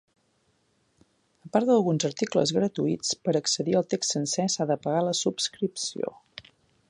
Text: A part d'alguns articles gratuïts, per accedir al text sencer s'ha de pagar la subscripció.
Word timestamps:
A 1.47 1.49
part 1.57 1.67
d'alguns 1.71 2.05
articles 2.09 2.55
gratuïts, 2.57 3.13
per 3.27 3.37
accedir 3.41 3.77
al 3.81 3.87
text 3.93 4.17
sencer 4.17 4.49
s'ha 4.55 4.69
de 4.73 4.79
pagar 4.87 5.07
la 5.11 5.17
subscripció. 5.23 6.13